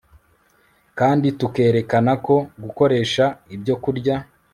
kandi 0.99 1.27
tukerekana 1.39 2.13
ko 2.25 2.35
gukoresha 2.63 3.25
ibyokurya 3.55 4.15